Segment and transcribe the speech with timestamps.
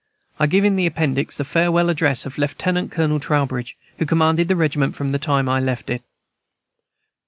[0.39, 4.55] I give in the Appendix the farewell address of Lieutenant Colonel Trowbridge, who commanded the
[4.55, 6.01] regiment from the time I left it.